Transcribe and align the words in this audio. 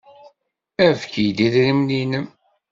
Efk-iyi-d 0.87 1.37
idrimen-nnem. 1.45 2.27